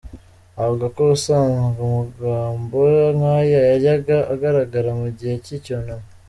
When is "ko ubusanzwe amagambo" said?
0.93-2.81